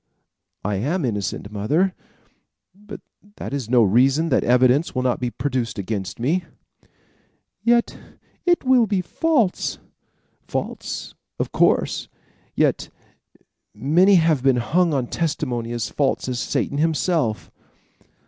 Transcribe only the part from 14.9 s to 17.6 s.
on testimony false as Satan himself."